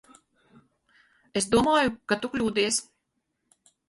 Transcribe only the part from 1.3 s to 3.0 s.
Es domāju, ka tu kļūdies.